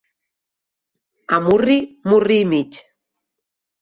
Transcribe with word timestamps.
A 1.37 1.39
murri, 1.47 1.77
murri 2.13 2.39
i 2.45 2.49
mig. 2.55 2.81